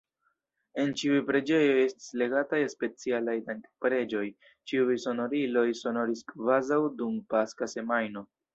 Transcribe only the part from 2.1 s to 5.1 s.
legataj specialaj dankpreĝoj, ĉiuj